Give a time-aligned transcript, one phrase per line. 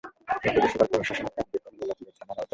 [0.43, 2.49] এ পৌরসভার প্রশাসনিক কার্যক্রম গলাচিপা থানার আওতাধীন।